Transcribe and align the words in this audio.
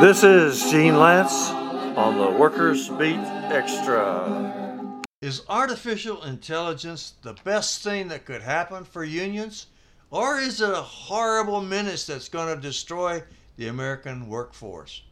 This 0.00 0.22
is 0.22 0.70
Gene 0.70 0.94
Lantz 0.94 1.50
on 1.96 2.18
the 2.18 2.30
Workers 2.38 2.88
Beat 2.88 3.18
Extra. 3.50 5.02
Is 5.20 5.42
artificial 5.48 6.22
intelligence 6.22 7.14
the 7.22 7.34
best 7.42 7.82
thing 7.82 8.06
that 8.08 8.26
could 8.26 8.42
happen 8.42 8.84
for 8.84 9.02
unions? 9.02 9.66
Or 10.12 10.38
is 10.38 10.60
it 10.60 10.70
a 10.70 10.76
horrible 10.76 11.62
menace 11.62 12.06
that's 12.06 12.28
going 12.28 12.54
to 12.54 12.62
destroy 12.62 13.24
the 13.56 13.66
American 13.66 14.28
workforce? 14.28 15.02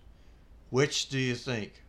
Which 0.70 1.08
do 1.08 1.18
you 1.18 1.34
think? 1.34 1.82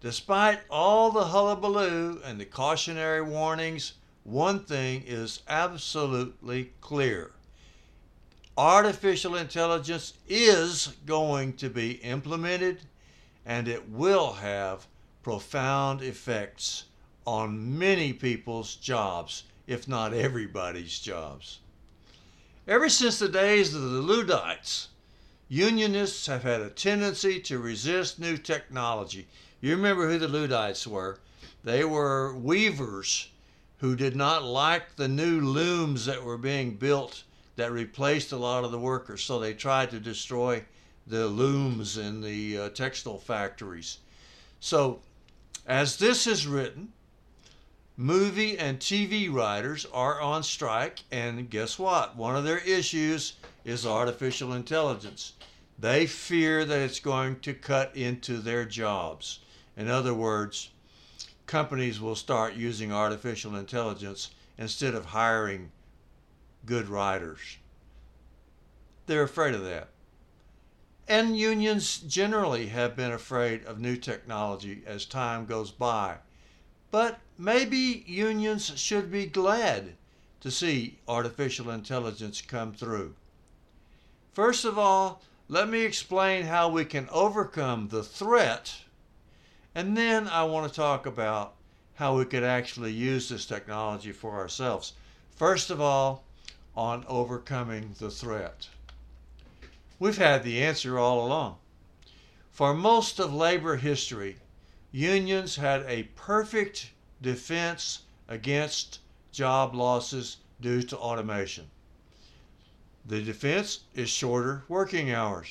Despite 0.00 0.58
all 0.68 1.12
the 1.12 1.26
hullabaloo 1.26 2.20
and 2.24 2.40
the 2.40 2.44
cautionary 2.44 3.22
warnings, 3.22 3.92
one 4.24 4.64
thing 4.64 5.04
is 5.06 5.42
absolutely 5.48 6.72
clear. 6.80 7.30
Artificial 8.58 9.36
intelligence 9.36 10.14
is 10.26 10.88
going 11.06 11.52
to 11.52 11.70
be 11.70 11.92
implemented 11.92 12.80
and 13.46 13.68
it 13.68 13.88
will 13.88 14.32
have 14.32 14.88
profound 15.22 16.02
effects 16.02 16.82
on 17.24 17.78
many 17.78 18.12
people's 18.12 18.74
jobs, 18.74 19.44
if 19.68 19.86
not 19.86 20.12
everybody's 20.12 20.98
jobs. 20.98 21.60
Ever 22.66 22.88
since 22.88 23.20
the 23.20 23.28
days 23.28 23.76
of 23.76 23.80
the 23.80 24.02
Luddites, 24.02 24.88
unionists 25.48 26.26
have 26.26 26.42
had 26.42 26.60
a 26.60 26.68
tendency 26.68 27.38
to 27.42 27.60
resist 27.60 28.18
new 28.18 28.36
technology. 28.36 29.28
You 29.60 29.76
remember 29.76 30.08
who 30.08 30.18
the 30.18 30.26
Luddites 30.26 30.84
were? 30.84 31.20
They 31.62 31.84
were 31.84 32.36
weavers 32.36 33.28
who 33.76 33.94
did 33.94 34.16
not 34.16 34.42
like 34.42 34.96
the 34.96 35.06
new 35.06 35.40
looms 35.40 36.06
that 36.06 36.24
were 36.24 36.36
being 36.36 36.74
built 36.74 37.22
that 37.58 37.72
replaced 37.72 38.30
a 38.30 38.36
lot 38.36 38.62
of 38.62 38.70
the 38.70 38.78
workers, 38.78 39.20
so 39.20 39.40
they 39.40 39.52
tried 39.52 39.90
to 39.90 39.98
destroy 39.98 40.64
the 41.08 41.26
looms 41.26 41.98
in 41.98 42.20
the 42.20 42.56
uh, 42.56 42.68
textile 42.68 43.18
factories. 43.18 43.98
So, 44.60 45.00
as 45.66 45.96
this 45.96 46.28
is 46.28 46.46
written, 46.46 46.92
movie 47.96 48.56
and 48.56 48.78
TV 48.78 49.28
writers 49.32 49.88
are 49.92 50.20
on 50.20 50.44
strike, 50.44 51.00
and 51.10 51.50
guess 51.50 51.80
what? 51.80 52.14
One 52.14 52.36
of 52.36 52.44
their 52.44 52.58
issues 52.58 53.32
is 53.64 53.84
artificial 53.84 54.52
intelligence. 54.52 55.32
They 55.80 56.06
fear 56.06 56.64
that 56.64 56.78
it's 56.78 57.00
going 57.00 57.40
to 57.40 57.54
cut 57.54 57.96
into 57.96 58.38
their 58.38 58.66
jobs. 58.66 59.40
In 59.76 59.88
other 59.88 60.14
words, 60.14 60.70
companies 61.46 62.00
will 62.00 62.14
start 62.14 62.54
using 62.54 62.92
artificial 62.92 63.56
intelligence 63.56 64.30
instead 64.56 64.94
of 64.94 65.06
hiring 65.06 65.72
good 66.68 66.88
writers. 66.90 67.56
They're 69.06 69.22
afraid 69.22 69.54
of 69.54 69.64
that. 69.64 69.88
And 71.08 71.38
unions 71.38 71.96
generally 71.96 72.66
have 72.66 72.94
been 72.94 73.10
afraid 73.10 73.64
of 73.64 73.80
new 73.80 73.96
technology 73.96 74.82
as 74.86 75.06
time 75.06 75.46
goes 75.46 75.70
by. 75.70 76.16
But 76.90 77.20
maybe 77.38 78.04
unions 78.06 78.78
should 78.78 79.10
be 79.10 79.24
glad 79.24 79.94
to 80.40 80.50
see 80.50 80.98
artificial 81.08 81.70
intelligence 81.70 82.42
come 82.42 82.74
through. 82.74 83.14
First 84.34 84.66
of 84.66 84.78
all, 84.78 85.22
let 85.48 85.70
me 85.70 85.80
explain 85.80 86.44
how 86.44 86.68
we 86.68 86.84
can 86.84 87.08
overcome 87.10 87.88
the 87.88 88.04
threat, 88.04 88.74
and 89.74 89.96
then 89.96 90.28
I 90.28 90.44
want 90.44 90.68
to 90.68 90.76
talk 90.76 91.06
about 91.06 91.54
how 91.94 92.18
we 92.18 92.26
could 92.26 92.44
actually 92.44 92.92
use 92.92 93.30
this 93.30 93.46
technology 93.46 94.12
for 94.12 94.36
ourselves. 94.36 94.92
First 95.34 95.70
of 95.70 95.80
all, 95.80 96.24
on 96.78 97.04
overcoming 97.08 97.92
the 97.98 98.08
threat. 98.08 98.68
We've 99.98 100.16
had 100.16 100.44
the 100.44 100.62
answer 100.62 100.96
all 100.96 101.26
along. 101.26 101.56
For 102.52 102.72
most 102.72 103.18
of 103.18 103.34
labor 103.34 103.74
history, 103.74 104.36
unions 104.92 105.56
had 105.56 105.82
a 105.88 106.04
perfect 106.14 106.92
defense 107.20 108.02
against 108.28 109.00
job 109.32 109.74
losses 109.74 110.36
due 110.60 110.82
to 110.82 110.96
automation. 110.96 111.68
The 113.04 113.22
defense 113.22 113.80
is 113.96 114.08
shorter 114.08 114.62
working 114.68 115.10
hours. 115.10 115.48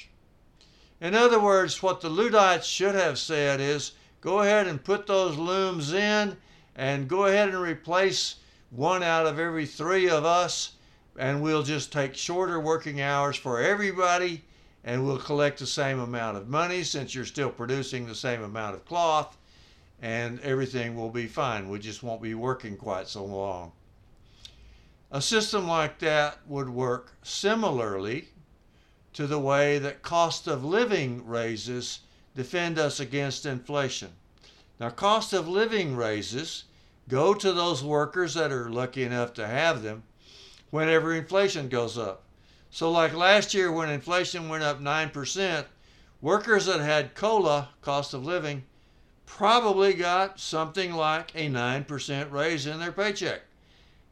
In 1.02 1.13
other 1.13 1.41
words, 1.41 1.84
what 1.84 2.00
the 2.00 2.09
Luddites 2.09 2.66
should 2.66 2.96
have 2.96 3.19
said 3.19 3.59
is 3.59 3.91
go 4.22 4.40
ahead 4.40 4.66
and 4.66 4.81
put 4.81 5.07
those 5.07 5.38
looms 5.38 5.91
in 5.91 6.38
and 6.73 7.09
go 7.09 7.25
ahead 7.25 7.50
and 7.50 7.57
replace 7.57 8.35
one 8.69 9.03
out 9.03 9.25
of 9.25 9.40
every 9.40 9.66
three 9.66 10.09
of 10.09 10.23
us 10.23 10.72
and 11.17 11.41
we'll 11.41 11.63
just 11.63 11.91
take 11.91 12.16
shorter 12.16 12.59
working 12.59 13.01
hours 13.01 13.35
for 13.35 13.59
everybody 13.59 14.44
and 14.83 15.05
we'll 15.05 15.17
collect 15.17 15.59
the 15.59 15.66
same 15.66 16.00
amount 16.00 16.38
of 16.38 16.47
money 16.47 16.83
since 16.83 17.13
you're 17.13 17.25
still 17.25 17.50
producing 17.50 18.05
the 18.05 18.16
same 18.16 18.44
amount 18.44 18.75
of 18.75 18.85
cloth 18.85 19.38
and 20.01 20.39
everything 20.41 20.95
will 20.95 21.09
be 21.09 21.25
fine. 21.25 21.69
We 21.69 21.79
just 21.79 22.03
won't 22.03 22.22
be 22.22 22.35
working 22.35 22.78
quite 22.78 23.07
so 23.07 23.25
long. 23.25 23.72
A 25.11 25.22
system 25.22 25.67
like 25.67 26.00
that 26.00 26.38
would 26.47 26.69
work 26.69 27.13
similarly 27.23 28.28
to 29.13 29.25
the 29.25 29.39
way 29.39 29.79
that 29.79 30.03
cost 30.03 30.47
of 30.47 30.63
living 30.63 31.25
raises 31.25 31.99
defend 32.35 32.78
us 32.78 32.99
against 32.99 33.45
inflation. 33.45 34.09
Now, 34.79 34.91
cost 34.91 35.34
of 35.34 35.47
living 35.47 35.95
raises 35.95 36.66
go 37.09 37.34
to 37.34 37.51
those 37.51 37.84
workers 37.84 38.35
that 38.35 38.51
are 38.51 38.69
lucky 38.69 39.03
enough 39.03 39.34
to 39.35 39.47
have 39.47 39.81
them 39.81 40.03
whenever 40.72 41.13
inflation 41.13 41.69
goes 41.69 41.97
up. 41.97 42.23
So, 42.69 42.91
like 42.91 43.13
last 43.13 43.53
year 43.53 43.72
when 43.72 43.89
inflation 43.89 44.50
went 44.50 44.63
up 44.63 44.81
9%, 44.81 45.66
workers 46.22 46.66
that 46.66 46.81
had 46.81 47.16
COLA, 47.16 47.69
cost 47.81 48.13
of 48.13 48.25
living, 48.25 48.63
probably 49.25 49.94
got 49.94 50.39
something 50.39 50.94
like 50.94 51.33
a 51.35 51.50
9% 51.50 52.31
raise 52.31 52.66
in 52.66 52.79
their 52.79 52.91
paycheck. 52.91 53.41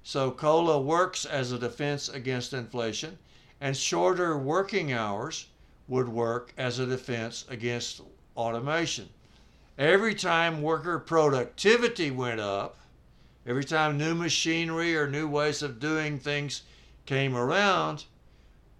So, 0.04 0.32
COLA 0.32 0.80
works 0.80 1.26
as 1.26 1.52
a 1.52 1.60
defense 1.60 2.10
against 2.10 2.54
inflation, 2.54 3.18
and 3.60 3.76
shorter 3.76 4.38
working 4.38 4.94
hours 4.94 5.48
would 5.88 6.08
work 6.08 6.54
as 6.58 6.80
a 6.80 6.86
defense 6.86 7.46
against 7.50 8.02
automation. 8.38 9.10
Every 9.78 10.16
time 10.16 10.62
worker 10.62 11.00
productivity 11.00 12.12
went 12.12 12.40
up, 12.40 12.78
Every 13.48 13.64
time 13.64 13.98
new 13.98 14.16
machinery 14.16 14.98
or 14.98 15.08
new 15.08 15.28
ways 15.28 15.62
of 15.62 15.80
doing 15.80 16.18
things 16.18 16.64
came 17.06 17.36
around, 17.36 18.06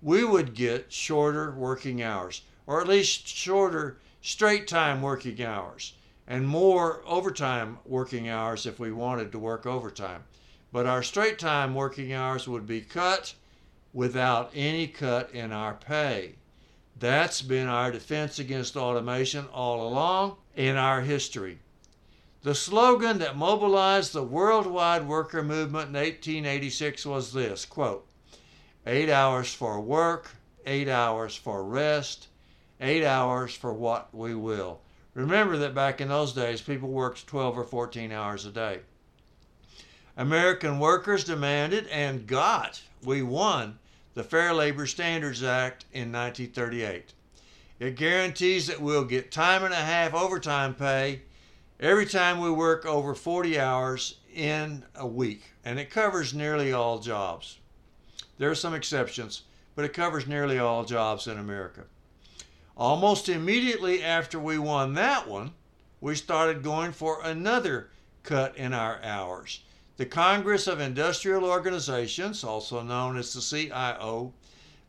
we 0.02 0.24
would 0.24 0.56
get 0.56 0.92
shorter 0.92 1.52
working 1.52 2.02
hours, 2.02 2.42
or 2.66 2.82
at 2.82 2.88
least 2.88 3.28
shorter 3.28 3.98
straight 4.22 4.68
time 4.68 5.04
working 5.04 5.44
hours, 5.44 5.94
and 6.28 6.48
more 6.48 7.04
overtime 7.06 7.78
working 7.86 8.28
hours 8.28 8.66
if 8.66 8.80
we 8.80 8.92
wanted 8.92 9.32
to 9.32 9.40
work 9.40 9.68
overtime. 9.68 10.24
But 10.72 10.88
our 10.88 11.04
straight 11.04 11.38
time 11.38 11.76
working 11.76 12.12
hours 12.12 12.48
would 12.48 12.66
be 12.66 12.82
cut 12.82 13.36
without 13.94 14.50
any 14.56 14.88
cut 14.88 15.30
in 15.32 15.52
our 15.52 15.76
pay. 15.76 16.36
That's 16.98 17.44
been 17.44 17.68
our 17.68 17.92
defense 17.92 18.40
against 18.40 18.76
automation 18.76 19.46
all 19.54 19.88
along 19.88 20.38
in 20.56 20.76
our 20.76 21.02
history. 21.02 21.60
The 22.46 22.54
slogan 22.54 23.18
that 23.18 23.36
mobilized 23.36 24.14
the 24.14 24.22
worldwide 24.22 25.08
worker 25.08 25.42
movement 25.42 25.90
in 25.90 25.96
1886 25.96 27.04
was 27.04 27.34
this 27.34 27.66
quote, 27.66 28.08
eight 28.86 29.10
hours 29.10 29.52
for 29.52 29.82
work, 29.82 30.30
eight 30.68 30.88
hours 30.88 31.36
for 31.36 31.64
rest, 31.64 32.28
eight 32.80 33.04
hours 33.04 33.56
for 33.56 33.74
what 33.74 34.14
we 34.14 34.36
will. 34.36 34.80
Remember 35.16 35.58
that 35.58 35.74
back 35.74 36.00
in 36.00 36.10
those 36.10 36.34
days, 36.34 36.62
people 36.62 36.90
worked 36.90 37.26
12 37.26 37.58
or 37.58 37.64
14 37.64 38.12
hours 38.12 38.46
a 38.46 38.52
day. 38.52 38.82
American 40.16 40.78
workers 40.78 41.24
demanded 41.24 41.88
and 41.88 42.28
got, 42.28 42.80
we 43.04 43.24
won, 43.24 43.80
the 44.14 44.24
Fair 44.24 44.54
Labor 44.54 44.86
Standards 44.86 45.42
Act 45.42 45.86
in 45.94 46.12
1938. 46.12 47.12
It 47.80 47.96
guarantees 47.96 48.68
that 48.68 48.82
we'll 48.82 49.04
get 49.04 49.32
time 49.32 49.64
and 49.64 49.74
a 49.74 49.78
half 49.78 50.14
overtime 50.14 50.76
pay 50.76 51.22
every 51.80 52.06
time 52.06 52.40
we 52.40 52.50
work 52.50 52.86
over 52.86 53.14
40 53.14 53.60
hours 53.60 54.18
in 54.34 54.84
a 54.96 55.06
week, 55.06 55.52
and 55.64 55.80
it 55.80 55.90
covers 55.90 56.34
nearly 56.34 56.72
all 56.72 57.00
jobs. 57.00 57.60
There 58.38 58.50
are 58.50 58.56
some 58.56 58.74
exceptions, 58.74 59.44
but 59.76 59.86
it 59.86 59.94
covers 59.94 60.28
nearly 60.28 60.60
all 60.60 60.86
jobs 60.86 61.28
in 61.28 61.38
America. 61.38 61.84
Almost 62.78 63.30
immediately 63.30 64.04
after 64.04 64.40
we 64.40 64.58
won 64.58 64.94
that 64.94 65.28
one, 65.28 65.54
we 66.02 66.16
started 66.16 66.64
going 66.64 66.92
for 66.92 67.22
another 67.24 67.90
cut 68.24 68.58
in 68.58 68.74
our 68.74 69.02
hours. 69.02 69.62
The 69.98 70.06
Congress 70.06 70.68
of 70.68 70.82
Industrial 70.82 71.46
Organizations, 71.46 72.44
also 72.44 72.82
known 72.82 73.16
as 73.18 73.34
the 73.34 73.42
CIO, 73.42 74.34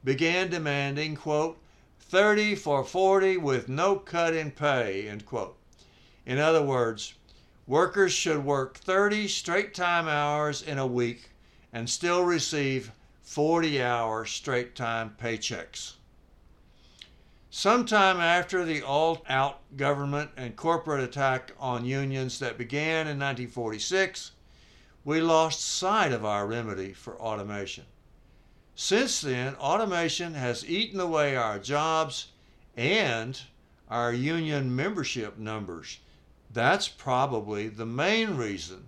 began 0.03 0.51
demanding, 0.51 1.15
quote, 1.15 1.59
30 2.01 2.57
for 2.57 2.85
40 2.85 3.37
with 3.37 3.69
no 3.69 3.97
cut 3.97 4.35
in 4.35 4.51
pay, 4.51 5.09
end 5.09 5.25
quote. 5.27 5.57
In 6.27 6.39
other 6.39 6.63
words, 6.63 7.15
workers 7.69 8.13
should 8.13 8.45
work 8.45 8.79
30 8.79 9.29
straight 9.29 9.75
time 9.75 10.09
hours 10.09 10.61
in 10.61 10.77
a 10.77 10.87
week 10.87 11.31
and 11.73 11.89
still 11.89 12.25
receive 12.25 12.91
40 13.23 13.81
hour 13.81 14.25
straight 14.27 14.75
time 14.75 15.15
paychecks. 15.23 15.93
Sometime 17.49 18.21
after 18.21 18.65
the 18.65 18.83
all 18.83 19.25
out 19.29 19.61
government 19.77 20.31
and 20.37 20.57
corporate 20.57 21.03
attack 21.03 21.53
on 21.61 21.85
unions 21.85 22.41
that 22.41 22.59
began 22.59 23.07
in 23.07 23.19
1946, 23.19 24.33
we 25.05 25.21
lost 25.21 25.61
sight 25.61 26.13
of 26.13 26.25
our 26.25 26.47
remedy 26.47 26.93
for 26.93 27.17
automation. 27.21 27.85
Since 28.75 29.21
then, 29.21 29.55
automation 29.55 30.35
has 30.35 30.69
eaten 30.69 30.99
away 30.99 31.37
our 31.37 31.61
jobs 31.61 32.27
and 32.77 33.41
our 33.89 34.13
union 34.13 34.75
membership 34.75 35.39
numbers. 35.39 36.01
That's 36.57 36.89
probably 36.89 37.69
the 37.69 37.85
main 37.85 38.39
reason 38.39 38.87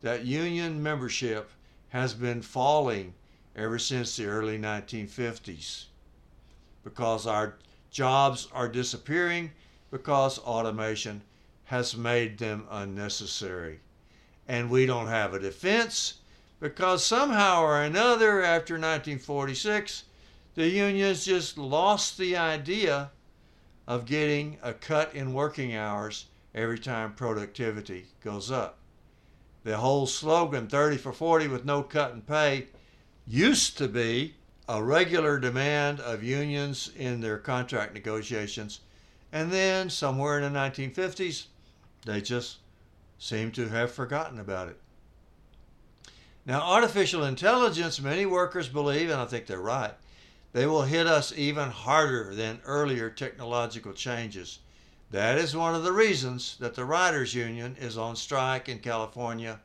that 0.00 0.24
union 0.24 0.82
membership 0.82 1.50
has 1.90 2.14
been 2.14 2.40
falling 2.40 3.12
ever 3.54 3.78
since 3.78 4.16
the 4.16 4.24
early 4.24 4.58
1950s 4.58 5.84
because 6.82 7.26
our 7.26 7.56
jobs 7.90 8.48
are 8.54 8.70
disappearing 8.70 9.50
because 9.90 10.38
automation 10.38 11.20
has 11.64 11.94
made 11.94 12.38
them 12.38 12.66
unnecessary. 12.70 13.80
And 14.48 14.70
we 14.70 14.86
don't 14.86 15.08
have 15.08 15.34
a 15.34 15.38
defense 15.38 16.20
because 16.58 17.04
somehow 17.04 17.60
or 17.60 17.82
another 17.82 18.42
after 18.42 18.76
1946, 18.76 20.04
the 20.54 20.70
unions 20.70 21.26
just 21.26 21.58
lost 21.58 22.16
the 22.16 22.38
idea 22.38 23.10
of 23.86 24.06
getting 24.06 24.56
a 24.62 24.72
cut 24.72 25.14
in 25.14 25.34
working 25.34 25.76
hours 25.76 26.28
every 26.54 26.78
time 26.78 27.12
productivity 27.14 28.06
goes 28.22 28.50
up. 28.50 28.78
The 29.64 29.78
whole 29.78 30.06
slogan 30.06 30.68
30 30.68 30.98
for 30.98 31.12
40 31.12 31.48
with 31.48 31.64
no 31.64 31.82
cut 31.82 32.12
in 32.12 32.20
pay 32.20 32.66
used 33.26 33.78
to 33.78 33.88
be 33.88 34.34
a 34.68 34.82
regular 34.82 35.38
demand 35.38 36.00
of 36.00 36.22
unions 36.22 36.90
in 36.96 37.20
their 37.20 37.38
contract 37.38 37.94
negotiations. 37.94 38.80
And 39.32 39.50
then, 39.50 39.90
somewhere 39.90 40.38
in 40.38 40.52
the 40.52 40.58
1950s, 40.58 41.46
they 42.06 42.20
just 42.20 42.58
seem 43.18 43.50
to 43.52 43.68
have 43.68 43.90
forgotten 43.90 44.38
about 44.38 44.68
it. 44.68 44.78
Now, 46.46 46.60
artificial 46.60 47.24
intelligence, 47.24 48.00
many 48.00 48.26
workers 48.26 48.68
believe, 48.68 49.10
and 49.10 49.20
I 49.20 49.24
think 49.24 49.46
they're 49.46 49.58
right, 49.58 49.94
they 50.52 50.66
will 50.66 50.82
hit 50.82 51.06
us 51.06 51.32
even 51.36 51.70
harder 51.70 52.34
than 52.34 52.60
earlier 52.64 53.10
technological 53.10 53.92
changes. 53.92 54.60
That 55.14 55.38
is 55.38 55.54
one 55.54 55.76
of 55.76 55.84
the 55.84 55.92
reasons 55.92 56.56
that 56.58 56.74
the 56.74 56.84
Writers 56.84 57.36
Union 57.36 57.76
is 57.78 57.96
on 57.96 58.16
strike 58.16 58.68
in 58.68 58.80
California. 58.80 59.60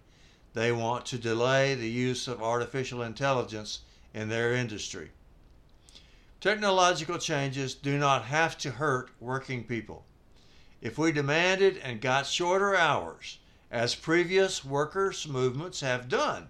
They 0.53 0.71
want 0.71 1.07
to 1.07 1.17
delay 1.17 1.73
the 1.73 1.89
use 1.89 2.27
of 2.27 2.39
artificial 2.39 3.01
intelligence 3.01 3.79
in 4.13 4.29
their 4.29 4.53
industry. 4.53 5.09
Technological 6.39 7.17
changes 7.17 7.73
do 7.73 7.97
not 7.97 8.25
have 8.25 8.59
to 8.59 8.69
hurt 8.69 9.09
working 9.19 9.63
people. 9.63 10.05
If 10.83 10.99
we 10.99 11.11
demanded 11.11 11.77
and 11.77 11.99
got 11.99 12.27
shorter 12.27 12.75
hours, 12.75 13.39
as 13.71 13.95
previous 13.95 14.63
workers' 14.63 15.27
movements 15.27 15.79
have 15.79 16.07
done, 16.07 16.49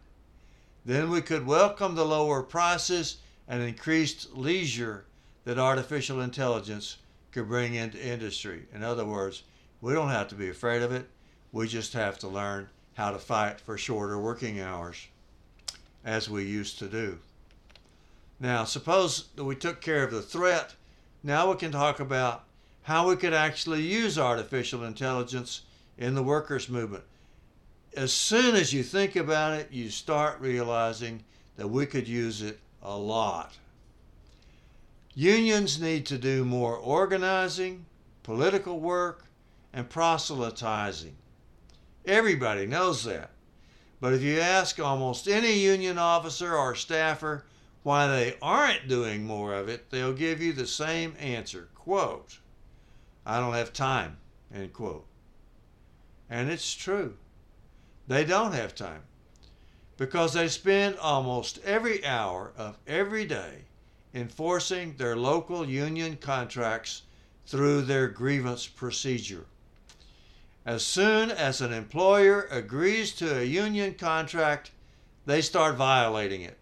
then 0.84 1.10
we 1.10 1.22
could 1.22 1.46
welcome 1.46 1.96
the 1.96 2.06
lower 2.06 2.44
prices 2.44 3.19
and 3.48 3.63
increased 3.63 4.36
leisure 4.36 5.06
that 5.46 5.57
artificial 5.57 6.19
intelligence 6.19 6.98
could 7.31 7.48
bring 7.48 7.76
into 7.76 8.04
industry. 8.04 8.66
In 8.74 8.84
other 8.84 9.06
words, 9.06 9.44
we 9.81 9.94
don't 9.94 10.10
have 10.10 10.28
to 10.30 10.36
be 10.36 10.50
afraid 10.50 10.81
of 10.81 10.92
it. 10.92 11.08
We 11.52 11.68
just 11.68 11.94
have 11.94 12.20
to 12.20 12.28
learn 12.28 12.70
how 12.94 13.12
to 13.12 13.20
fight 13.20 13.62
for 13.62 13.78
shorter 13.78 14.20
working 14.20 14.60
hours 14.60 15.08
as 16.04 16.30
we 16.30 16.44
used 16.44 16.80
to 16.80 16.88
do. 16.88 17.20
Now, 18.40 18.64
suppose 18.64 19.30
that 19.36 19.44
we 19.44 19.56
took 19.56 19.81
care 19.81 20.04
of 20.04 20.12
the 20.12 20.22
threat. 20.22 20.76
Now 21.24 21.50
we 21.50 21.58
can 21.58 21.72
talk 21.72 22.00
about 22.00 22.46
how 22.84 23.10
we 23.10 23.16
could 23.16 23.34
actually 23.34 23.82
use 23.82 24.18
artificial 24.18 24.84
intelligence 24.84 25.62
in 25.98 26.16
the 26.16 26.24
workers' 26.24 26.70
movement. 26.70 27.04
As 27.96 28.14
soon 28.14 28.56
as 28.56 28.74
you 28.74 28.84
think 28.84 29.16
about 29.16 29.60
it, 29.60 29.72
you 29.72 29.90
start 29.90 30.40
realizing 30.40 31.24
that 31.58 31.68
we 31.68 31.86
could 31.86 32.08
use 32.08 32.42
it 32.42 32.60
a 32.82 32.96
lot. 32.96 33.58
Unions 35.19 35.81
need 35.81 36.06
to 36.06 36.18
do 36.18 36.45
more 36.45 36.77
organizing, 36.77 37.86
political 38.24 38.80
work, 38.80 39.25
and 39.74 39.89
proselytizing. 39.89 41.18
Everybody 42.06 42.66
knows 42.66 43.04
that. 43.04 43.31
But 44.00 44.13
if 44.13 44.21
you 44.21 44.39
ask 44.39 44.80
almost 44.80 45.27
any 45.27 45.60
union 45.60 45.98
officer 45.98 46.56
or 46.56 46.74
staffer 46.74 47.44
why 47.83 48.07
they 48.07 48.38
aren't 48.42 48.88
doing 48.88 49.25
more 49.25 49.54
of 49.54 49.68
it, 49.68 49.89
they'll 49.89 50.13
give 50.13 50.42
you 50.42 50.54
the 50.54 50.66
same 50.66 51.13
answer. 51.19 51.68
Quote, 51.75 52.39
I 53.25 53.42
don't 53.42 53.56
have 53.56 53.74
time, 53.74 54.15
end 54.56 54.72
quote. 54.72 55.06
And 56.30 56.50
it's 56.50 56.74
true. 56.74 57.18
They 58.07 58.24
don't 58.24 58.54
have 58.54 58.74
time 58.74 59.04
because 59.98 60.31
they 60.31 60.48
spend 60.48 60.95
almost 60.98 61.60
every 61.65 62.06
hour 62.06 62.54
of 62.56 62.77
every 62.88 63.25
day 63.25 63.65
enforcing 64.14 64.96
their 64.98 65.16
local 65.16 65.68
union 65.68 66.18
contracts 66.18 67.04
through 67.46 67.82
their 67.82 68.08
grievance 68.08 68.68
procedure. 68.68 69.46
As 70.66 70.86
soon 70.86 71.32
as 71.32 71.62
an 71.62 71.74
employer 71.74 72.48
agrees 72.52 73.14
to 73.14 73.40
a 73.40 73.44
union 73.44 73.96
contract, 73.96 74.72
they 75.26 75.42
start 75.42 75.76
violating 75.76 76.42
it. 76.42 76.58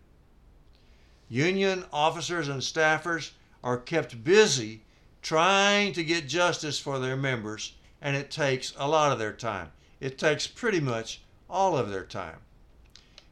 Union 1.30 1.84
officers 1.92 2.48
and 2.48 2.62
staffers 2.62 3.32
are 3.64 3.78
kept 3.78 4.24
busy 4.24 4.82
trying 5.22 5.92
to 5.94 6.04
get 6.04 6.30
justice 6.30 6.80
for 6.80 7.00
their 7.00 7.18
members, 7.18 7.74
and 8.02 8.16
it 8.16 8.32
takes 8.32 8.74
a 8.78 8.88
lot 8.88 9.12
of 9.12 9.20
their 9.20 9.34
time. 9.34 9.72
It 10.00 10.18
takes 10.18 10.48
pretty 10.48 10.80
much 10.80 11.22
all 11.50 11.78
of 11.78 11.90
their 11.90 12.06
time. 12.06 12.38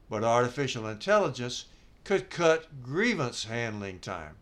But 0.09 0.23
artificial 0.23 0.87
intelligence 0.87 1.65
could 2.05 2.29
cut 2.29 2.81
grievance 2.81 3.43
handling 3.43 3.99
time. 3.99 4.35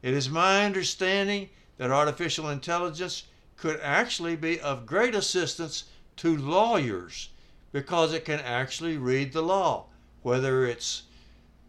It 0.00 0.14
is 0.14 0.30
my 0.30 0.64
understanding 0.64 1.50
that 1.76 1.90
artificial 1.90 2.48
intelligence 2.48 3.24
could 3.56 3.78
actually 3.82 4.36
be 4.36 4.58
of 4.60 4.86
great 4.86 5.14
assistance 5.14 5.84
to 6.16 6.36
lawyers 6.36 7.28
because 7.72 8.12
it 8.12 8.24
can 8.24 8.40
actually 8.40 8.96
read 8.96 9.32
the 9.32 9.42
law, 9.42 9.86
whether 10.22 10.64
it's 10.64 11.02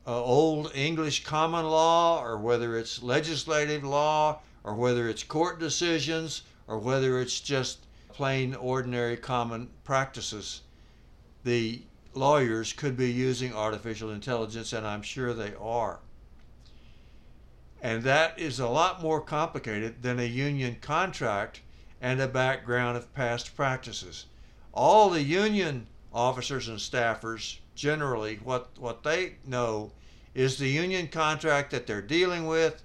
uh, 0.05 0.23
old 0.23 0.71
English 0.75 1.23
common 1.23 1.65
law 1.65 2.21
or 2.23 2.37
whether 2.37 2.77
it's 2.77 3.01
legislative 3.01 3.83
law 3.83 4.39
or 4.63 4.75
whether 4.75 5.09
it's 5.09 5.23
court 5.23 5.59
decisions 5.59 6.43
or 6.67 6.77
whether 6.77 7.19
it's 7.19 7.39
just 7.39 7.85
plain 8.09 8.53
ordinary 8.55 9.17
common 9.17 9.69
practices. 9.83 10.61
The 11.43 11.81
lawyers 12.13 12.73
could 12.73 12.95
be 12.95 13.11
using 13.11 13.53
artificial 13.53 14.11
intelligence, 14.11 14.73
and 14.73 14.85
I'm 14.85 15.01
sure 15.01 15.33
they 15.33 15.53
are. 15.59 15.99
And 17.81 18.03
that 18.03 18.39
is 18.39 18.59
a 18.59 18.69
lot 18.69 19.01
more 19.01 19.19
complicated 19.19 20.03
than 20.03 20.19
a 20.19 20.23
union 20.23 20.77
contract 20.81 21.61
and 22.01 22.21
a 22.21 22.27
background 22.27 22.97
of 22.97 23.13
past 23.13 23.55
practices. 23.55 24.25
All 24.73 25.09
the 25.09 25.21
union 25.21 25.87
officers 26.13 26.67
and 26.67 26.77
staffers 26.77 27.57
generally 27.75 28.35
what 28.43 28.69
what 28.77 29.03
they 29.03 29.35
know 29.45 29.91
is 30.35 30.57
the 30.57 30.69
union 30.69 31.07
contract 31.07 31.71
that 31.71 31.87
they're 31.87 32.01
dealing 32.01 32.45
with 32.45 32.83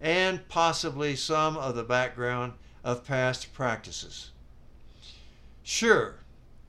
and 0.00 0.48
possibly 0.48 1.16
some 1.16 1.56
of 1.56 1.74
the 1.74 1.82
background 1.82 2.52
of 2.84 3.04
past 3.04 3.52
practices. 3.52 4.30
Sure, 5.62 6.20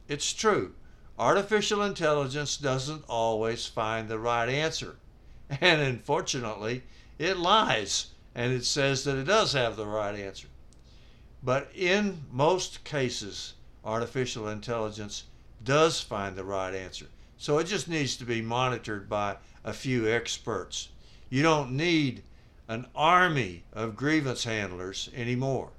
it's 0.07 0.33
true. 0.33 0.73
Artificial 1.19 1.83
intelligence 1.83 2.55
doesn't 2.55 3.03
always 3.09 3.65
find 3.65 4.07
the 4.07 4.17
right 4.17 4.47
answer. 4.47 4.95
And 5.49 5.81
unfortunately, 5.81 6.83
it 7.17 7.35
lies 7.35 8.07
and 8.33 8.53
it 8.53 8.63
says 8.63 9.03
that 9.03 9.17
it 9.17 9.25
does 9.25 9.51
have 9.51 9.75
the 9.75 9.85
right 9.85 10.15
answer. 10.15 10.47
But 11.43 11.71
in 11.75 12.23
most 12.31 12.85
cases, 12.85 13.55
artificial 13.83 14.47
intelligence 14.47 15.25
does 15.61 15.99
find 15.99 16.37
the 16.37 16.45
right 16.45 16.73
answer. 16.73 17.07
So 17.37 17.57
it 17.57 17.65
just 17.65 17.89
needs 17.89 18.15
to 18.17 18.25
be 18.25 18.41
monitored 18.41 19.09
by 19.09 19.37
a 19.65 19.73
few 19.73 20.09
experts. 20.09 20.87
You 21.29 21.43
don't 21.43 21.71
need 21.71 22.23
an 22.69 22.85
army 22.95 23.63
of 23.73 23.97
grievance 23.97 24.45
handlers 24.45 25.09
anymore. 25.13 25.71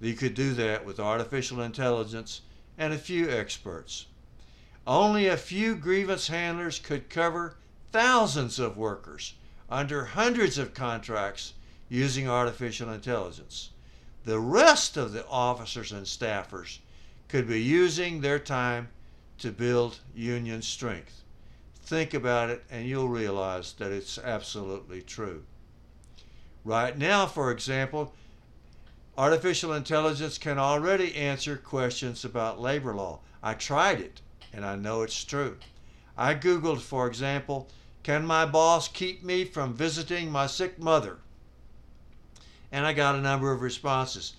You 0.00 0.14
could 0.14 0.34
do 0.34 0.54
that 0.54 0.86
with 0.86 0.98
artificial 0.98 1.60
intelligence 1.60 2.40
and 2.78 2.94
a 2.94 2.98
few 2.98 3.28
experts. 3.28 4.06
Only 4.90 5.28
a 5.28 5.36
few 5.36 5.76
grievance 5.76 6.26
handlers 6.26 6.80
could 6.80 7.08
cover 7.08 7.54
thousands 7.92 8.58
of 8.58 8.76
workers 8.76 9.34
under 9.68 10.04
hundreds 10.04 10.58
of 10.58 10.74
contracts 10.74 11.52
using 11.88 12.28
artificial 12.28 12.90
intelligence. 12.90 13.70
The 14.24 14.40
rest 14.40 14.96
of 14.96 15.12
the 15.12 15.24
officers 15.28 15.92
and 15.92 16.06
staffers 16.06 16.78
could 17.28 17.46
be 17.46 17.62
using 17.62 18.20
their 18.20 18.40
time 18.40 18.88
to 19.38 19.52
build 19.52 20.00
union 20.12 20.60
strength. 20.60 21.22
Think 21.84 22.12
about 22.12 22.50
it 22.50 22.64
and 22.68 22.84
you'll 22.84 23.08
realize 23.08 23.74
that 23.74 23.92
it's 23.92 24.18
absolutely 24.18 25.02
true. 25.02 25.44
Right 26.64 26.98
now, 26.98 27.26
for 27.26 27.52
example, 27.52 28.12
Artificial 29.16 29.72
intelligence 29.72 30.38
can 30.38 30.58
already 30.58 31.14
answer 31.14 31.56
questions 31.56 32.24
about 32.24 32.60
labor 32.60 32.94
law. 32.94 33.20
I 33.42 33.54
tried 33.54 34.00
it, 34.00 34.20
and 34.52 34.64
I 34.64 34.76
know 34.76 35.02
it's 35.02 35.24
true. 35.24 35.56
I 36.16 36.34
Googled, 36.34 36.80
for 36.80 37.06
example, 37.06 37.68
can 38.02 38.26
my 38.26 38.46
boss 38.46 38.88
keep 38.88 39.22
me 39.22 39.44
from 39.44 39.74
visiting 39.74 40.30
my 40.30 40.46
sick 40.46 40.78
mother? 40.78 41.18
And 42.72 42.86
I 42.86 42.92
got 42.92 43.14
a 43.14 43.20
number 43.20 43.52
of 43.52 43.62
responses. 43.62 44.34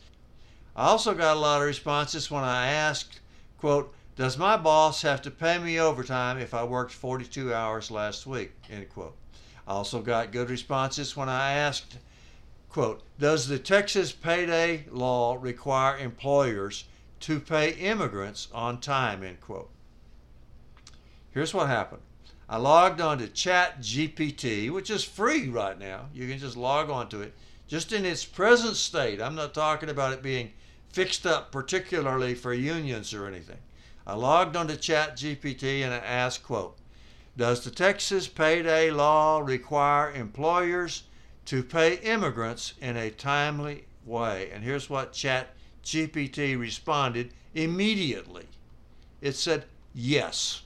I 0.76 0.88
also 0.88 1.14
got 1.14 1.38
a 1.38 1.40
lot 1.40 1.62
of 1.62 1.68
responses 1.68 2.32
when 2.32 2.44
I 2.44 2.68
asked, 2.68 3.20
quote, 3.58 3.94
does 4.16 4.38
my 4.38 4.58
boss 4.58 5.02
have 5.02 5.22
to 5.24 5.32
pay 5.32 5.58
me 5.58 5.80
overtime 5.80 6.38
if 6.38 6.54
I 6.54 6.64
worked 6.64 6.92
42 6.92 7.54
hours 7.54 7.90
last 7.90 8.28
week? 8.28 8.52
End 8.70 8.90
quote. 8.90 9.16
I 9.68 9.72
also 9.72 10.02
got 10.02 10.32
good 10.32 10.50
responses 10.50 11.16
when 11.16 11.30
I 11.30 11.54
asked, 11.54 11.98
quote, 12.70 13.04
does 13.20 13.48
the 13.48 13.60
Texas 13.60 14.12
payday 14.12 14.86
law 14.92 15.38
require 15.40 15.98
employers 15.98 16.86
to 17.22 17.40
pay 17.40 17.72
immigrants 17.72 18.48
on 18.54 18.80
time, 18.80 19.24
end 19.24 19.40
quote. 19.42 19.70
Here's 21.32 21.54
what 21.54 21.68
happened. 21.68 22.02
I 22.50 22.58
logged 22.58 23.00
on 23.00 23.20
to 23.20 23.28
Chat 23.28 23.80
GPT, 23.80 24.70
which 24.70 24.90
is 24.90 25.04
free 25.06 25.48
right 25.48 25.80
now. 25.80 26.08
You 26.14 26.28
can 26.28 26.38
just 26.38 26.58
log 26.58 26.90
on 26.90 27.08
to 27.10 27.22
it 27.22 27.34
just 27.68 27.94
in 27.94 28.04
its 28.04 28.26
present 28.26 28.76
state. 28.76 29.22
I'm 29.22 29.36
not 29.36 29.54
talking 29.54 29.88
about 29.88 30.12
it 30.12 30.22
being 30.22 30.52
fixed 30.90 31.26
up 31.26 31.52
particularly 31.54 32.36
for 32.36 32.54
unions 32.54 33.14
or 33.14 33.26
anything. 33.26 33.60
I 34.06 34.16
logged 34.16 34.58
on 34.58 34.70
onto 34.70 34.76
ChatGPT 34.76 35.82
and 35.82 35.94
I 35.94 36.00
asked, 36.00 36.44
quote, 36.44 36.78
does 37.38 37.64
the 37.64 37.72
Texas 37.72 38.28
payday 38.28 38.92
law 38.92 39.40
require 39.40 40.12
employers 40.12 41.04
to 41.46 41.64
pay 41.64 41.96
immigrants 42.00 42.74
in 42.82 42.98
a 42.98 43.10
timely 43.10 43.86
way? 44.06 44.52
And 44.54 44.66
here's 44.66 44.90
what 44.90 45.14
ChatGPT 45.14 46.60
responded 46.60 47.32
immediately. 47.56 48.48
It 49.22 49.36
said, 49.36 49.64
yes. 49.94 50.64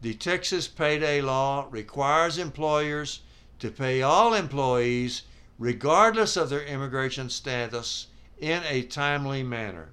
The 0.00 0.14
Texas 0.14 0.68
payday 0.68 1.20
law 1.20 1.66
requires 1.70 2.38
employers 2.38 3.20
to 3.58 3.68
pay 3.72 4.00
all 4.00 4.32
employees, 4.32 5.22
regardless 5.58 6.36
of 6.36 6.50
their 6.50 6.62
immigration 6.62 7.30
status, 7.30 8.06
in 8.38 8.62
a 8.64 8.82
timely 8.82 9.42
manner. 9.42 9.88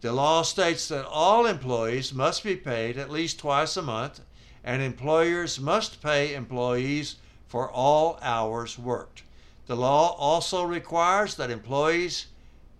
The 0.00 0.12
law 0.12 0.40
states 0.40 0.88
that 0.88 1.04
all 1.04 1.44
employees 1.44 2.14
must 2.14 2.44
be 2.44 2.56
paid 2.56 2.96
at 2.96 3.10
least 3.10 3.38
twice 3.38 3.76
a 3.76 3.82
month, 3.82 4.22
and 4.64 4.80
employers 4.80 5.60
must 5.60 6.02
pay 6.02 6.34
employees 6.34 7.16
for 7.46 7.70
all 7.70 8.18
hours 8.22 8.78
worked. 8.78 9.22
The 9.66 9.76
law 9.76 10.16
also 10.16 10.62
requires 10.62 11.34
that 11.34 11.50
employees 11.50 12.28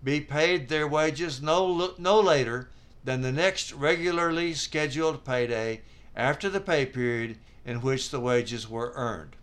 be 0.03 0.21
paid 0.21 0.69
their 0.69 0.89
wages 0.89 1.43
no, 1.43 1.93
no 1.99 2.19
later 2.19 2.71
than 3.05 3.21
the 3.21 3.33
next 3.33 3.73
regularly 3.73 4.55
scheduled 4.55 5.23
payday 5.23 5.83
after 6.17 6.49
the 6.49 6.61
pay 6.61 6.87
period 6.87 7.37
in 7.65 7.83
which 7.83 8.11
the 8.11 8.21
wages 8.21 8.69
were 8.69 8.93
earned. 8.95 9.37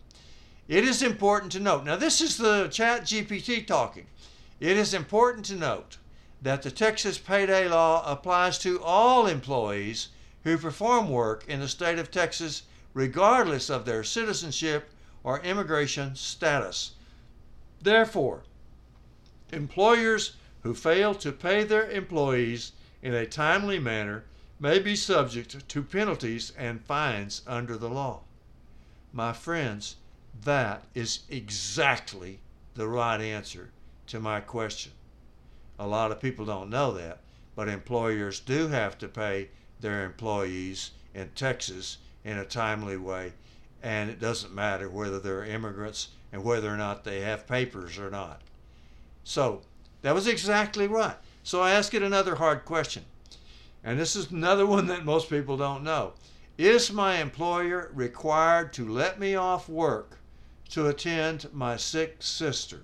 It 0.68 0.84
is 0.86 1.04
important 1.04 1.52
to 1.52 1.60
note, 1.60 1.84
now 1.84 1.96
this 1.96 2.22
is 2.22 2.38
the 2.38 2.68
chat 2.70 3.04
GPT 3.04 3.68
talking. 3.68 4.08
It 4.60 4.78
is 4.78 4.94
important 4.94 5.46
to 5.48 5.56
note 5.56 5.98
that 6.42 6.62
the 6.62 6.72
Texas 6.72 7.18
payday 7.18 7.68
law 7.68 8.04
applies 8.10 8.58
to 8.60 8.82
all 8.82 9.28
employees 9.28 10.10
who 10.44 10.58
perform 10.58 11.10
work 11.10 11.46
in 11.48 11.60
the 11.60 11.68
state 11.68 12.00
of 12.00 12.12
Texas 12.12 12.64
regardless 12.94 13.70
of 13.70 13.86
their 13.86 14.04
citizenship 14.04 14.90
or 15.24 15.40
immigration 15.42 16.16
status. 16.16 16.92
Therefore, 17.82 18.44
employers 19.52 20.36
who 20.62 20.74
fail 20.74 21.14
to 21.16 21.32
pay 21.32 21.64
their 21.64 21.90
employees 21.92 22.72
in 23.02 23.14
a 23.14 23.26
timely 23.26 23.80
manner 23.80 24.24
may 24.60 24.80
be 24.80 24.96
subject 24.96 25.68
to 25.68 25.84
penalties 25.84 26.54
and 26.58 26.86
fines 26.86 27.42
under 27.48 27.78
the 27.78 27.90
law. 27.90 28.22
My 29.12 29.34
friends, 29.34 29.98
that 30.44 30.84
is 30.94 31.20
exactly 31.30 32.40
the 32.76 32.88
right 32.88 33.22
answer 33.22 33.70
to 34.08 34.20
my 34.20 34.40
question. 34.40 34.92
A 35.80 35.88
lot 35.88 36.12
of 36.12 36.22
people 36.22 36.46
don't 36.46 36.70
know 36.70 36.92
that, 36.94 37.20
but 37.56 37.68
employers 37.68 38.40
do 38.40 38.68
have 38.68 38.98
to 39.00 39.08
pay 39.08 39.50
their 39.80 40.06
employees 40.06 40.92
in 41.14 41.30
Texas 41.36 41.98
in 42.24 42.38
a 42.38 42.46
timely 42.46 42.98
way, 42.98 43.34
and 43.82 44.10
it 44.10 44.20
doesn't 44.20 44.54
matter 44.54 44.90
whether 44.90 45.20
they're 45.20 45.46
immigrants 45.46 46.10
and 46.32 46.44
whether 46.44 46.74
or 46.74 46.78
not 46.78 47.04
they 47.04 47.22
have 47.22 47.48
papers 47.48 47.98
or 47.98 48.10
not. 48.10 48.42
So 49.24 49.62
that 50.02 50.16
was 50.16 50.28
exactly 50.28 50.88
right. 50.88 51.18
So 51.44 51.62
I 51.62 51.72
ask 51.72 51.94
it 51.94 52.02
another 52.02 52.36
hard 52.36 52.66
question 52.66 53.06
and 53.84 54.00
this 54.00 54.16
is 54.16 54.32
another 54.32 54.66
one 54.76 54.88
that 54.88 55.06
most 55.06 55.30
people 55.30 55.58
don't 55.58 55.84
know. 55.84 56.14
Is 56.58 56.92
my 56.92 57.18
employer 57.20 57.90
required 57.94 58.74
to 58.74 58.88
let 58.88 59.20
me 59.20 59.36
off 59.36 59.68
work 59.68 60.20
to 60.70 60.88
attend 60.88 61.52
my 61.52 61.78
sick 61.78 62.18
sister? 62.20 62.82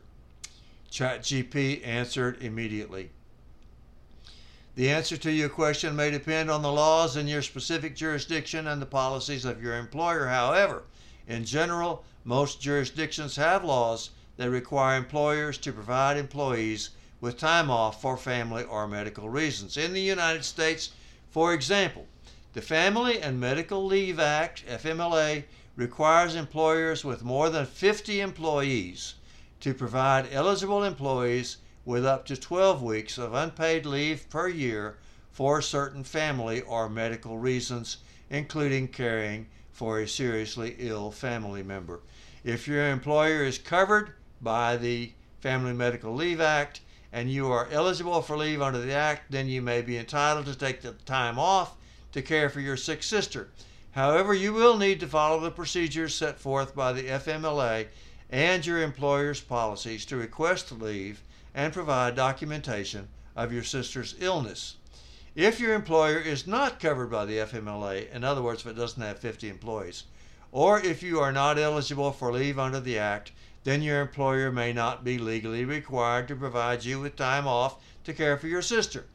ChatGPT 0.91 1.85
answered 1.85 2.41
immediately. 2.41 3.11
The 4.75 4.89
answer 4.89 5.17
to 5.17 5.31
your 5.31 5.49
question 5.49 5.95
may 5.95 6.09
depend 6.09 6.49
on 6.49 6.61
the 6.61 6.71
laws 6.71 7.15
in 7.15 7.27
your 7.27 7.41
specific 7.41 7.95
jurisdiction 7.95 8.65
and 8.65 8.81
the 8.81 8.85
policies 8.85 9.45
of 9.45 9.61
your 9.61 9.75
employer. 9.75 10.27
However, 10.27 10.83
in 11.27 11.45
general, 11.45 12.03
most 12.23 12.61
jurisdictions 12.61 13.35
have 13.35 13.63
laws 13.63 14.11
that 14.37 14.49
require 14.49 14.97
employers 14.97 15.57
to 15.59 15.73
provide 15.73 16.17
employees 16.17 16.91
with 17.21 17.37
time 17.37 17.69
off 17.69 18.01
for 18.01 18.15
family 18.17 18.63
or 18.63 18.87
medical 18.87 19.29
reasons. 19.29 19.77
In 19.77 19.93
the 19.93 20.01
United 20.01 20.45
States, 20.45 20.91
for 21.29 21.53
example, 21.53 22.07
the 22.53 22.61
Family 22.61 23.21
and 23.21 23.39
Medical 23.39 23.85
Leave 23.85 24.19
Act, 24.19 24.65
FMLA, 24.67 25.43
requires 25.75 26.35
employers 26.35 27.05
with 27.05 27.23
more 27.23 27.49
than 27.49 27.65
50 27.65 28.19
employees 28.21 29.15
to 29.59 29.73
provide 29.73 30.27
eligible 30.31 30.83
employees 30.83 31.57
with 31.85 32.05
up 32.05 32.25
to 32.25 32.37
12 32.37 32.81
weeks 32.81 33.17
of 33.17 33.33
unpaid 33.33 33.85
leave 33.85 34.29
per 34.29 34.47
year 34.47 34.97
for 35.31 35.61
certain 35.61 36.03
family 36.03 36.61
or 36.61 36.89
medical 36.89 37.37
reasons, 37.37 37.97
including 38.29 38.87
caring 38.87 39.47
for 39.71 39.99
a 39.99 40.07
seriously 40.07 40.75
ill 40.79 41.11
family 41.11 41.63
member. 41.63 42.01
If 42.43 42.67
your 42.67 42.89
employer 42.89 43.43
is 43.43 43.57
covered 43.57 44.13
by 44.41 44.77
the 44.77 45.13
Family 45.39 45.73
Medical 45.73 46.13
Leave 46.13 46.41
Act, 46.41 46.81
and 47.11 47.31
you 47.31 47.51
are 47.51 47.67
eligible 47.71 48.21
for 48.21 48.37
leave 48.37 48.61
under 48.61 48.79
the 48.79 48.93
Act, 48.93 49.31
then 49.31 49.47
you 49.47 49.61
may 49.61 49.81
be 49.81 49.97
entitled 49.97 50.45
to 50.45 50.55
take 50.55 50.81
the 50.81 50.91
time 51.05 51.39
off 51.39 51.75
to 52.11 52.21
care 52.21 52.49
for 52.49 52.59
your 52.59 52.77
sick 52.77 53.03
sister. 53.03 53.49
However, 53.91 54.33
you 54.33 54.53
will 54.53 54.77
need 54.77 54.99
to 54.99 55.07
follow 55.07 55.39
the 55.39 55.51
procedures 55.51 56.13
set 56.13 56.39
forth 56.39 56.75
by 56.75 56.93
the 56.93 57.03
FMLA 57.07 57.87
and 58.29 58.65
your 58.65 58.81
employer's 58.81 59.41
policies 59.41 60.05
to 60.05 60.17
request 60.17 60.71
leave 60.71 61.21
and 61.55 61.73
provide 61.73 62.15
documentation 62.15 63.07
of 63.35 63.51
your 63.51 63.63
sister's 63.63 64.15
illness. 64.19 64.75
If 65.35 65.59
your 65.59 65.73
employer 65.73 66.19
is 66.19 66.45
not 66.45 66.79
covered 66.79 67.09
by 67.09 67.25
the 67.25 67.37
FMLA, 67.37 68.11
in 68.11 68.23
other 68.23 68.41
words, 68.41 68.61
if 68.61 68.67
it 68.67 68.75
doesn't 68.75 69.01
have 69.01 69.19
50 69.19 69.49
employees, 69.49 70.03
or 70.51 70.79
if 70.79 71.01
you 71.01 71.19
are 71.19 71.31
not 71.31 71.57
eligible 71.57 72.11
for 72.11 72.31
leave 72.31 72.59
under 72.59 72.79
the 72.79 72.97
Act, 72.97 73.31
then 73.69 73.83
your 73.83 74.01
employer 74.01 74.51
may 74.51 74.73
not 74.73 75.03
be 75.03 75.19
legally 75.19 75.63
required 75.63 76.27
to 76.27 76.35
provide 76.35 76.83
you 76.83 76.99
with 76.99 77.15
time 77.15 77.45
off 77.45 77.75
to 78.03 78.13
care 78.13 78.35
for 78.35 78.47
your 78.47 78.63
sister. 78.63 79.05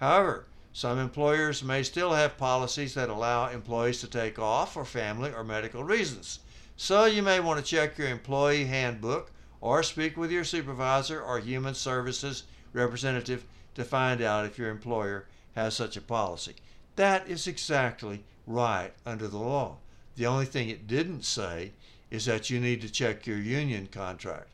However, 0.00 0.44
some 0.74 0.98
employers 0.98 1.64
may 1.64 1.82
still 1.82 2.12
have 2.12 2.36
policies 2.36 2.92
that 2.92 3.08
allow 3.08 3.48
employees 3.48 4.00
to 4.00 4.06
take 4.06 4.38
off 4.38 4.74
for 4.74 4.84
family 4.84 5.32
or 5.32 5.42
medical 5.42 5.82
reasons. 5.82 6.40
So 6.76 7.06
you 7.06 7.22
may 7.22 7.40
want 7.40 7.58
to 7.58 7.64
check 7.64 7.96
your 7.96 8.08
employee 8.08 8.66
handbook 8.66 9.30
or 9.62 9.82
speak 9.82 10.18
with 10.18 10.30
your 10.30 10.44
supervisor 10.44 11.22
or 11.22 11.38
human 11.38 11.74
services 11.74 12.42
representative 12.74 13.46
to 13.76 13.84
find 13.84 14.20
out 14.20 14.44
if 14.44 14.58
your 14.58 14.68
employer 14.68 15.26
has 15.54 15.74
such 15.74 15.96
a 15.96 16.02
policy. 16.02 16.56
That 16.96 17.28
is 17.28 17.46
exactly 17.46 18.24
right 18.46 18.92
under 19.06 19.28
the 19.28 19.38
law. 19.38 19.78
The 20.16 20.26
only 20.26 20.44
thing 20.44 20.68
it 20.68 20.86
didn't 20.86 21.24
say 21.24 21.72
is 22.12 22.26
that 22.26 22.50
you 22.50 22.60
need 22.60 22.82
to 22.82 22.92
check 22.92 23.26
your 23.26 23.38
union 23.38 23.88
contract. 23.90 24.48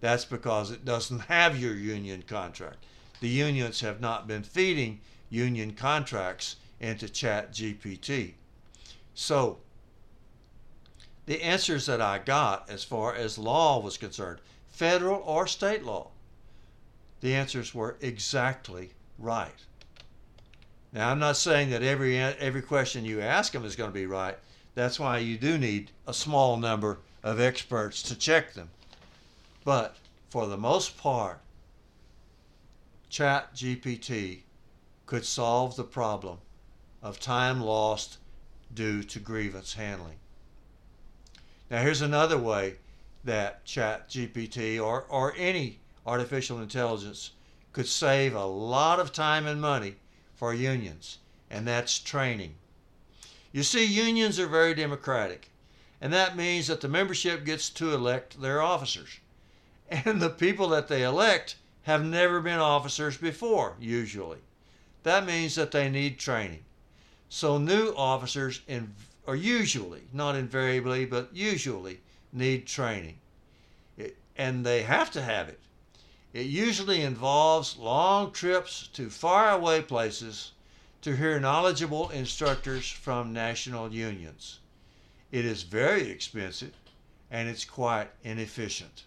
That's 0.00 0.24
because 0.24 0.72
it 0.72 0.84
doesn't 0.84 1.20
have 1.20 1.56
your 1.56 1.74
union 1.74 2.24
contract. 2.26 2.84
The 3.20 3.28
unions 3.28 3.80
have 3.82 4.00
not 4.00 4.26
been 4.26 4.42
feeding 4.42 5.00
union 5.30 5.74
contracts 5.74 6.56
into 6.80 7.08
Chat 7.08 7.52
GPT. 7.52 8.32
So, 9.14 9.58
the 11.26 11.40
answers 11.40 11.86
that 11.86 12.00
I 12.00 12.18
got 12.18 12.68
as 12.68 12.82
far 12.82 13.14
as 13.14 13.38
law 13.38 13.78
was 13.78 13.96
concerned, 13.96 14.40
federal 14.66 15.20
or 15.20 15.46
state 15.46 15.84
law, 15.84 16.10
the 17.20 17.32
answers 17.32 17.72
were 17.72 17.96
exactly 18.00 18.90
right. 19.20 19.64
Now, 20.92 21.10
I'm 21.10 21.20
not 21.20 21.36
saying 21.36 21.70
that 21.70 21.84
every 21.84 22.18
every 22.18 22.62
question 22.62 23.04
you 23.04 23.20
ask 23.20 23.52
them 23.52 23.64
is 23.64 23.76
going 23.76 23.90
to 23.90 23.94
be 23.94 24.06
right, 24.06 24.36
that's 24.74 24.98
why 24.98 25.18
you 25.18 25.36
do 25.38 25.56
need 25.58 25.90
a 26.06 26.14
small 26.14 26.56
number 26.56 26.98
of 27.22 27.40
experts 27.40 28.02
to 28.02 28.14
check 28.16 28.54
them. 28.54 28.70
But 29.64 29.96
for 30.28 30.46
the 30.46 30.56
most 30.56 30.98
part, 30.98 31.40
Chat 33.08 33.54
GPT 33.54 34.40
could 35.06 35.24
solve 35.24 35.76
the 35.76 35.84
problem 35.84 36.38
of 37.02 37.20
time 37.20 37.60
lost 37.60 38.18
due 38.74 39.02
to 39.04 39.20
grievance 39.20 39.74
handling. 39.74 40.16
Now, 41.70 41.82
here's 41.82 42.02
another 42.02 42.38
way 42.38 42.76
that 43.22 43.64
Chat 43.64 44.08
GPT 44.10 44.84
or, 44.84 45.04
or 45.08 45.34
any 45.36 45.78
artificial 46.06 46.60
intelligence 46.60 47.30
could 47.72 47.86
save 47.88 48.34
a 48.34 48.44
lot 48.44 49.00
of 49.00 49.12
time 49.12 49.46
and 49.46 49.60
money 49.60 49.96
for 50.34 50.52
unions, 50.52 51.18
and 51.50 51.66
that's 51.66 51.98
training. 51.98 52.54
You 53.54 53.62
see, 53.62 53.84
unions 53.84 54.40
are 54.40 54.48
very 54.48 54.74
democratic, 54.74 55.48
and 56.00 56.12
that 56.12 56.36
means 56.36 56.66
that 56.66 56.80
the 56.80 56.88
membership 56.88 57.44
gets 57.44 57.70
to 57.70 57.94
elect 57.94 58.40
their 58.40 58.60
officers. 58.60 59.20
And 59.88 60.20
the 60.20 60.28
people 60.28 60.66
that 60.70 60.88
they 60.88 61.04
elect 61.04 61.54
have 61.82 62.04
never 62.04 62.40
been 62.40 62.58
officers 62.58 63.16
before, 63.16 63.76
usually. 63.78 64.38
That 65.04 65.24
means 65.24 65.54
that 65.54 65.70
they 65.70 65.88
need 65.88 66.18
training. 66.18 66.64
So 67.28 67.56
new 67.56 67.94
officers 67.96 68.60
are 69.24 69.36
usually, 69.36 70.02
not 70.12 70.34
invariably, 70.34 71.04
but 71.04 71.28
usually 71.32 72.00
need 72.32 72.66
training. 72.66 73.20
It, 73.96 74.16
and 74.36 74.66
they 74.66 74.82
have 74.82 75.12
to 75.12 75.22
have 75.22 75.48
it. 75.48 75.60
It 76.32 76.46
usually 76.46 77.02
involves 77.02 77.76
long 77.76 78.32
trips 78.32 78.88
to 78.94 79.10
faraway 79.10 79.80
places 79.80 80.50
to 81.04 81.14
hear 81.14 81.38
knowledgeable 81.38 82.08
instructors 82.08 82.88
from 82.88 83.30
national 83.30 83.92
unions. 83.92 84.60
It 85.30 85.44
is 85.44 85.62
very 85.62 86.08
expensive 86.08 86.72
and 87.30 87.46
it's 87.46 87.66
quite 87.66 88.08
inefficient. 88.22 89.04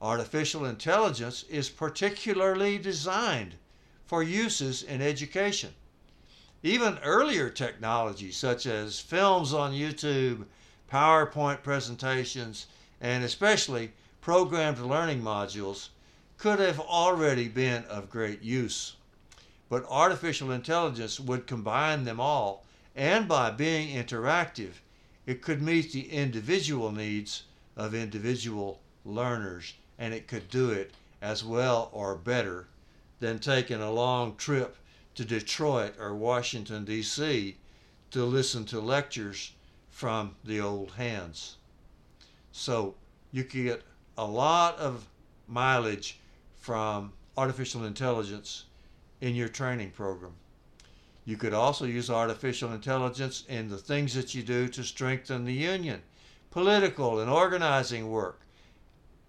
Artificial 0.00 0.64
intelligence 0.64 1.44
is 1.50 1.68
particularly 1.68 2.78
designed 2.78 3.56
for 4.04 4.22
uses 4.22 4.84
in 4.84 5.02
education. 5.02 5.74
Even 6.62 6.98
earlier 7.02 7.50
technologies 7.50 8.36
such 8.36 8.64
as 8.64 9.00
films 9.00 9.52
on 9.52 9.72
YouTube, 9.72 10.44
PowerPoint 10.92 11.64
presentations, 11.64 12.66
and 13.00 13.24
especially 13.24 13.90
programmed 14.20 14.78
learning 14.78 15.20
modules 15.20 15.88
could 16.38 16.60
have 16.60 16.78
already 16.78 17.48
been 17.48 17.82
of 17.86 18.08
great 18.08 18.42
use. 18.42 18.95
But 19.68 19.84
artificial 19.88 20.52
intelligence 20.52 21.18
would 21.18 21.46
combine 21.46 22.04
them 22.04 22.20
all, 22.20 22.64
and 22.94 23.26
by 23.26 23.50
being 23.50 23.96
interactive, 23.96 24.74
it 25.26 25.42
could 25.42 25.60
meet 25.60 25.92
the 25.92 26.08
individual 26.10 26.92
needs 26.92 27.42
of 27.76 27.94
individual 27.94 28.80
learners, 29.04 29.74
and 29.98 30.14
it 30.14 30.28
could 30.28 30.48
do 30.48 30.70
it 30.70 30.94
as 31.20 31.42
well 31.42 31.90
or 31.92 32.14
better 32.14 32.68
than 33.18 33.40
taking 33.40 33.80
a 33.80 33.90
long 33.90 34.36
trip 34.36 34.76
to 35.16 35.24
Detroit 35.24 35.94
or 35.98 36.14
Washington, 36.14 36.84
D.C. 36.84 37.56
to 38.12 38.24
listen 38.24 38.64
to 38.66 38.78
lectures 38.78 39.52
from 39.90 40.36
the 40.44 40.60
old 40.60 40.92
hands. 40.92 41.56
So 42.52 42.94
you 43.32 43.42
could 43.42 43.64
get 43.64 43.82
a 44.16 44.26
lot 44.26 44.76
of 44.78 45.08
mileage 45.48 46.20
from 46.54 47.12
artificial 47.36 47.84
intelligence 47.84 48.65
in 49.20 49.34
your 49.34 49.48
training 49.48 49.90
program. 49.90 50.34
You 51.24 51.36
could 51.36 51.54
also 51.54 51.84
use 51.84 52.08
artificial 52.08 52.72
intelligence 52.72 53.44
in 53.48 53.68
the 53.68 53.78
things 53.78 54.14
that 54.14 54.34
you 54.34 54.42
do 54.42 54.68
to 54.68 54.84
strengthen 54.84 55.44
the 55.44 55.52
union, 55.52 56.02
political 56.50 57.18
and 57.20 57.30
organizing 57.30 58.10
work, 58.10 58.40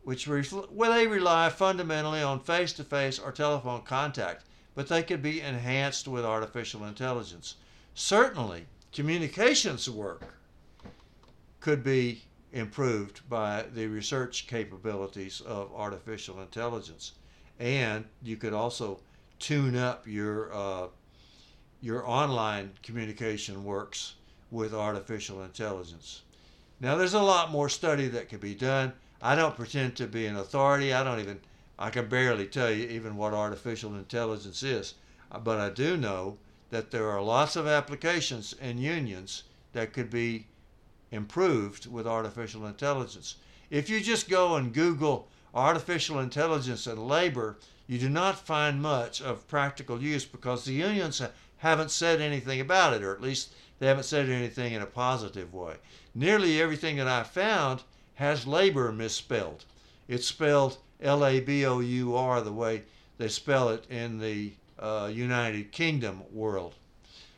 which 0.04 0.28
where 0.28 0.92
they 0.92 1.08
rely 1.08 1.50
fundamentally 1.50 2.22
on 2.22 2.40
face-to-face 2.40 3.20
or 3.20 3.32
telephone 3.32 3.82
contact, 3.82 4.46
but 4.76 4.88
they 4.88 5.02
could 5.02 5.22
be 5.22 5.42
enhanced 5.42 6.08
with 6.08 6.24
artificial 6.24 6.86
intelligence. 6.86 7.56
Certainly, 7.96 8.68
communications 8.94 9.90
work 9.90 10.36
could 11.60 11.84
be 11.84 12.24
improved 12.54 13.28
by 13.28 13.66
the 13.74 13.88
research 13.88 14.48
capabilities 14.48 15.42
of 15.42 15.74
artificial 15.74 16.42
intelligence 16.42 17.14
and 17.60 18.06
you 18.22 18.38
could 18.38 18.54
also 18.54 19.00
tune 19.40 19.76
up 19.76 20.08
your 20.08 20.54
uh, 20.54 20.88
your 21.82 22.08
online 22.08 22.72
communication 22.82 23.64
works 23.64 24.16
with 24.52 24.74
artificial 24.74 25.44
intelligence. 25.44 26.22
Now, 26.80 26.96
there's 26.96 27.14
a 27.14 27.22
lot 27.22 27.52
more 27.52 27.70
study 27.70 28.08
that 28.10 28.30
could 28.30 28.40
be 28.40 28.56
done. 28.56 28.94
I 29.22 29.36
don't 29.36 29.56
pretend 29.56 29.96
to 29.96 30.08
be 30.08 30.26
an 30.28 30.36
authority. 30.36 30.94
I 30.94 31.04
don't 31.04 31.20
even, 31.20 31.40
I 31.80 31.90
can 31.90 32.08
barely 32.08 32.46
tell 32.46 32.72
you 32.72 32.88
even 32.88 33.18
what 33.18 33.34
artificial 33.34 33.96
intelligence 33.96 34.64
is. 34.64 34.94
Uh, 35.32 35.40
but 35.40 35.60
I 35.60 35.70
do 35.70 35.98
know 35.98 36.38
that 36.70 36.92
there 36.92 37.10
are 37.10 37.22
lots 37.22 37.56
of 37.56 37.68
applications 37.68 38.54
in 38.62 38.78
unions 38.78 39.44
that 39.74 39.94
could 39.94 40.10
be 40.10 40.48
improved 41.12 41.92
with 41.92 42.06
artificial 42.06 42.66
intelligence. 42.66 43.36
If 43.70 43.90
you 43.90 44.00
just 44.00 44.30
go 44.30 44.56
and 44.56 44.74
Google 44.74 45.28
artificial 45.54 46.20
intelligence 46.20 46.86
and 46.88 47.08
labor, 47.08 47.58
you 47.88 47.98
do 47.98 48.10
not 48.10 48.46
find 48.46 48.82
much 48.82 49.22
of 49.22 49.48
practical 49.48 50.02
use 50.02 50.26
because 50.26 50.66
the 50.66 50.74
unions 50.74 51.22
haven't 51.58 51.92
said 51.92 52.22
anything 52.22 52.60
about 52.60 52.94
it, 52.94 53.02
or 53.02 53.14
at 53.14 53.22
least 53.22 53.54
they 53.80 53.88
haven't 53.88 54.04
said 54.04 54.30
anything 54.30 54.74
in 54.74 54.82
a 54.82 54.86
positive 54.86 55.54
way. 55.54 55.76
Nearly 56.14 56.62
everything 56.62 56.98
that 56.98 57.08
I 57.08 57.24
found 57.24 57.84
has 58.16 58.46
labor 58.46 58.92
misspelled. 58.92 59.66
It's 60.08 60.28
spelled 60.28 60.78
L 61.02 61.26
A 61.26 61.40
B 61.40 61.66
O 61.66 61.80
U 61.80 62.16
R 62.16 62.42
the 62.42 62.52
way 62.52 62.84
they 63.18 63.28
spell 63.28 63.70
it 63.70 63.86
in 63.90 64.20
the 64.20 64.54
uh, 64.80 65.10
United 65.12 65.72
Kingdom 65.72 66.24
world. 66.32 66.76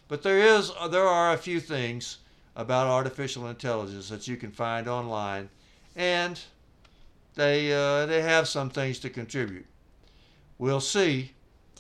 But 0.07 0.23
there 0.23 0.39
is 0.39 0.71
there 0.89 1.07
are 1.07 1.33
a 1.33 1.37
few 1.37 1.59
things 1.59 2.17
about 2.55 2.87
artificial 2.87 3.47
intelligence 3.47 4.09
that 4.09 4.27
you 4.27 4.35
can 4.35 4.51
find 4.51 4.87
online, 4.87 5.49
and 5.95 6.39
they, 7.35 7.71
uh, 7.71 8.05
they 8.05 8.21
have 8.21 8.47
some 8.47 8.69
things 8.69 8.99
to 8.99 9.09
contribute. 9.09 9.65
We'll 10.59 10.81
see 10.81 11.31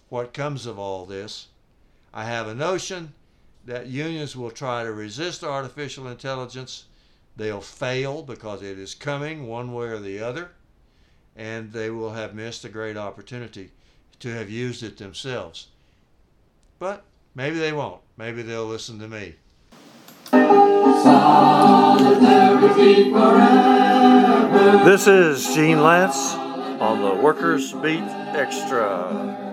what 0.07 0.33
comes 0.33 0.65
of 0.65 0.79
all 0.79 1.05
this. 1.05 1.47
I 2.13 2.23
have 2.23 2.47
a 2.47 2.55
notion 2.55 3.13
that 3.65 3.87
unions 3.87 4.37
will 4.37 4.51
try 4.51 4.83
to 4.83 4.91
resist 4.93 5.43
artificial 5.43 6.07
intelligence. 6.07 6.85
They'll 7.35 7.61
fail 7.61 8.23
because 8.23 8.63
it 8.63 8.79
is 8.79 8.95
coming 8.95 9.47
one 9.47 9.73
way 9.73 9.87
or 9.87 9.99
the 9.99 10.21
other, 10.21 10.51
and 11.35 11.73
they 11.73 11.89
will 11.89 12.13
have 12.13 12.33
missed 12.33 12.63
a 12.63 12.69
great 12.69 12.95
opportunity 12.95 13.71
to 14.21 14.29
have 14.33 14.49
used 14.49 14.81
it 14.81 14.97
themselves. 14.97 15.67
But 16.79 17.03
maybe 17.35 17.59
they 17.59 17.73
won't. 17.73 18.01
Maybe 18.17 18.41
they'll 18.41 18.65
listen 18.65 18.97
to 18.99 19.07
me. 19.09 19.35
This 24.85 25.07
is 25.07 25.53
Gene 25.53 25.77
Lantz 25.77 26.33
on 26.79 27.01
the 27.01 27.21
Workers 27.21 27.73
Beat 27.73 28.18
Extra. 28.39 29.48